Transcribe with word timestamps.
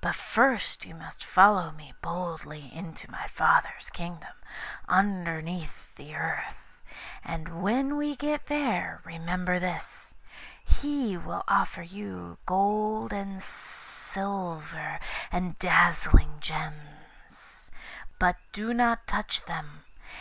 But 0.00 0.14
first 0.14 0.84
you 0.84 0.94
must 0.94 1.24
follow 1.24 1.72
me 1.72 1.92
boldly 2.02 2.72
into 2.72 3.10
my 3.10 3.26
Father's 3.26 3.90
Kingdom, 3.90 4.30
underneath 4.88 5.92
the 5.96 6.14
earth; 6.14 6.54
and 7.24 7.60
when 7.64 7.96
we 7.96 8.14
get 8.14 8.46
there, 8.46 9.00
remember 9.04 9.58
this 9.58 10.14
he 10.64 11.16
will 11.16 11.42
offer 11.48 11.82
you 11.82 12.38
gold 12.46 13.12
and 13.12 13.42
silver, 13.42 15.00
and 15.32 15.58
dazzling 15.58 16.38
gems, 16.38 17.68
but 18.20 18.36
do 18.52 18.72
not 18.72 19.08
touch 19.08 19.44
them. 19.46 19.82